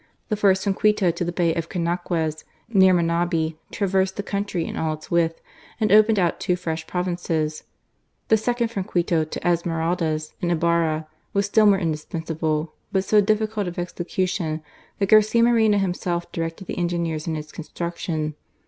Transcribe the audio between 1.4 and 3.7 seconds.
of Canaques, near Manahi,